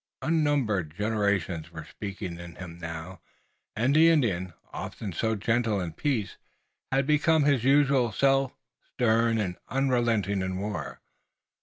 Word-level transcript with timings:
Unnumbered 0.23 0.95
generations 0.97 1.71
were 1.71 1.83
speaking 1.85 2.39
in 2.39 2.55
him 2.55 2.79
now, 2.81 3.21
and 3.75 3.95
the 3.95 4.09
Indian, 4.09 4.51
often 4.73 5.13
so 5.13 5.35
gentle 5.35 5.79
in 5.79 5.93
peace, 5.93 6.37
had 6.91 7.05
become 7.05 7.43
his 7.43 7.63
usual 7.63 8.11
self, 8.11 8.51
stern 8.95 9.37
and 9.37 9.57
unrelenting 9.69 10.41
in 10.41 10.57
war. 10.57 11.01